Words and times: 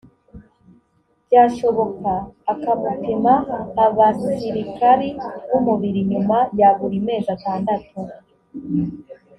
byashoboka 1.25 2.11
akamupima 2.53 3.33
abasirikari 3.85 5.09
b 5.49 5.51
umubiri 5.59 6.01
nyuma 6.11 6.37
ya 6.59 6.69
buri 6.77 6.97
mezi 7.07 7.27
atandatu 7.35 7.95